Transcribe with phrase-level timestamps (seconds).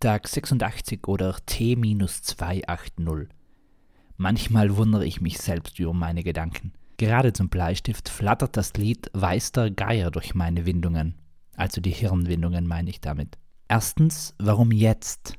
[0.00, 3.26] Tag 86 oder T-280.
[4.16, 6.72] Manchmal wundere ich mich selbst über meine Gedanken.
[6.98, 11.16] Gerade zum Bleistift flattert das Lied Weiß der Geier durch meine Windungen.
[11.56, 13.38] Also die Hirnwindungen meine ich damit.
[13.66, 15.34] Erstens, warum jetzt?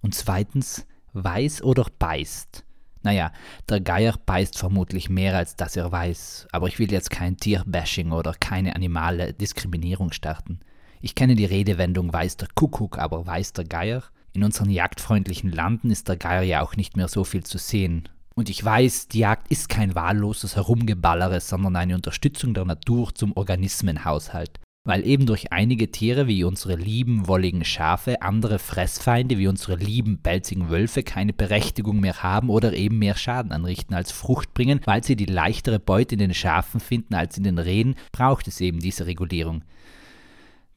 [0.00, 2.64] Und zweitens, weiß oder beißt?
[3.02, 3.30] Naja,
[3.68, 8.12] der Geier beißt vermutlich mehr, als dass er weiß, aber ich will jetzt kein Tierbashing
[8.12, 10.60] oder keine animale Diskriminierung starten.
[11.00, 14.02] Ich kenne die Redewendung weiß der Kuckuck, aber weiß der Geier?
[14.32, 18.08] In unseren jagdfreundlichen Landen ist der Geier ja auch nicht mehr so viel zu sehen.
[18.34, 23.32] Und ich weiß, die Jagd ist kein wahlloses Herumgeballere, sondern eine Unterstützung der Natur zum
[23.36, 24.60] Organismenhaushalt.
[24.84, 30.22] Weil eben durch einige Tiere wie unsere lieben wolligen Schafe andere Fressfeinde wie unsere lieben
[30.22, 35.02] pelzigen Wölfe keine Berechtigung mehr haben oder eben mehr Schaden anrichten als Frucht bringen, weil
[35.02, 38.78] sie die leichtere Beute in den Schafen finden als in den Rehen, braucht es eben
[38.78, 39.64] diese Regulierung.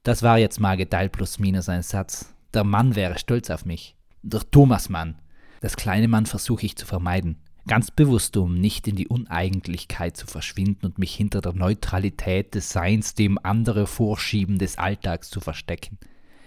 [0.04, 2.34] Das war jetzt mal geteilt plus minus ein Satz.
[2.56, 3.96] Der Mann wäre stolz auf mich.
[4.24, 5.20] Der Thomas-Mann.
[5.62, 7.38] Das kleine Mann versuche ich zu vermeiden.
[7.68, 12.72] Ganz bewusst, um nicht in die Uneigentlichkeit zu verschwinden und mich hinter der Neutralität des
[12.72, 16.00] Seins, dem andere Vorschieben des Alltags zu verstecken.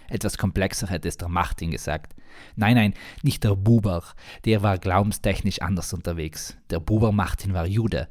[0.09, 2.17] Etwas komplexer hätte es der Martin gesagt.
[2.57, 4.03] Nein, nein, nicht der Buber,
[4.45, 6.57] der war glaubenstechnisch anders unterwegs.
[6.71, 8.09] Der Buber Martin war Jude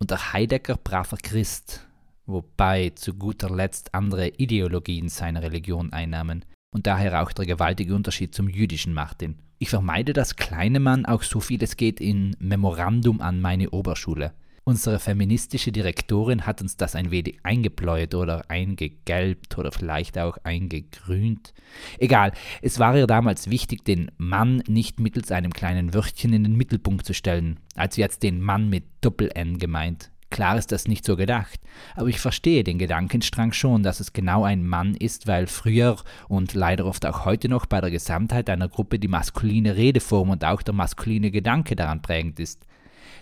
[0.00, 1.86] und der Heidegger braver Christ
[2.30, 8.34] wobei zu guter Letzt andere Ideologien seiner Religion einnahmen und daher auch der gewaltige Unterschied
[8.34, 9.36] zum jüdischen Martin.
[9.58, 14.32] Ich vermeide das kleine Mann auch so viel es geht in Memorandum an meine Oberschule.
[14.64, 21.54] Unsere feministische Direktorin hat uns das ein wenig eingebläut oder eingegelbt oder vielleicht auch eingegrünt.
[21.98, 26.56] Egal, es war ihr damals wichtig, den Mann nicht mittels einem kleinen Wörtchen in den
[26.56, 30.10] Mittelpunkt zu stellen, als jetzt den Mann mit Doppel-N gemeint.
[30.40, 31.60] Klar ist das nicht so gedacht,
[31.94, 35.96] aber ich verstehe den Gedankenstrang schon, dass es genau ein Mann ist, weil früher
[36.28, 40.42] und leider oft auch heute noch bei der Gesamtheit einer Gruppe die maskuline Redeform und
[40.46, 42.64] auch der maskuline Gedanke daran prägend ist.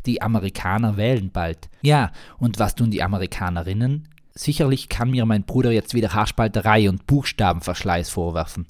[0.07, 1.69] Die Amerikaner wählen bald.
[1.83, 4.07] Ja, und was tun die Amerikanerinnen?
[4.37, 8.69] Sicherlich kann mir mein Bruder jetzt wieder Haarspalterei und Buchstabenverschleiß vorwerfen.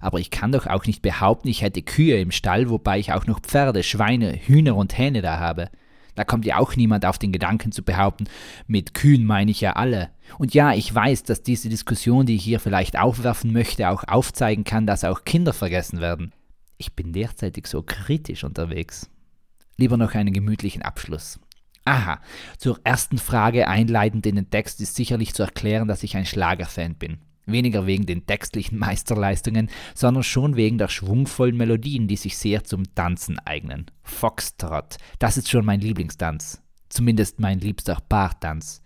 [0.00, 3.26] Aber ich kann doch auch nicht behaupten, ich hätte Kühe im Stall, wobei ich auch
[3.26, 5.68] noch Pferde, Schweine, Hühner und Hähne da habe.
[6.20, 8.26] Da kommt ja auch niemand auf den Gedanken zu behaupten,
[8.66, 10.10] mit Kühen meine ich ja alle.
[10.36, 14.64] Und ja, ich weiß, dass diese Diskussion, die ich hier vielleicht aufwerfen möchte, auch aufzeigen
[14.64, 16.34] kann, dass auch Kinder vergessen werden.
[16.76, 19.08] Ich bin derzeitig so kritisch unterwegs.
[19.78, 21.40] Lieber noch einen gemütlichen Abschluss.
[21.86, 22.20] Aha,
[22.58, 26.96] zur ersten Frage einleitend in den Text ist sicherlich zu erklären, dass ich ein Schlagerfan
[26.96, 27.16] bin.
[27.52, 32.94] Weniger wegen den textlichen Meisterleistungen, sondern schon wegen der schwungvollen Melodien, die sich sehr zum
[32.94, 33.86] Tanzen eignen.
[34.02, 36.62] Foxtrot, das ist schon mein Lieblingstanz.
[36.88, 38.82] Zumindest mein liebster Paartanz.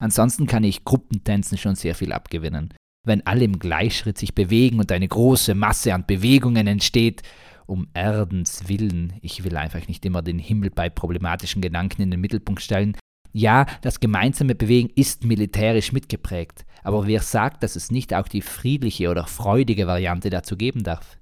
[0.00, 2.72] Ansonsten kann ich Gruppentänzen schon sehr viel abgewinnen.
[3.04, 7.22] Wenn alle im Gleichschritt sich bewegen und eine große Masse an Bewegungen entsteht,
[7.66, 12.20] um Erdens Willen, ich will einfach nicht immer den Himmel bei problematischen Gedanken in den
[12.20, 12.96] Mittelpunkt stellen,
[13.32, 18.42] ja, das gemeinsame Bewegen ist militärisch mitgeprägt, aber wer sagt, dass es nicht auch die
[18.42, 21.18] friedliche oder freudige Variante dazu geben darf?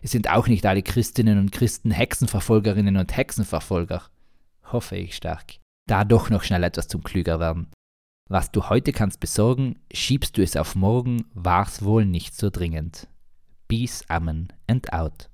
[0.00, 4.02] Es sind auch nicht alle Christinnen und Christen Hexenverfolgerinnen und Hexenverfolger.
[4.72, 5.54] Hoffe ich stark.
[5.86, 7.68] Da doch noch schnell etwas zum Klüger werden.
[8.28, 13.08] Was du heute kannst besorgen, schiebst du es auf morgen, war's wohl nicht so dringend.
[13.68, 15.30] Peace, Amen and out.